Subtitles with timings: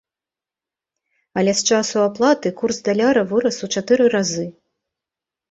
[1.41, 4.47] Але з часу аплаты курс даляра вырас у чатыры разы!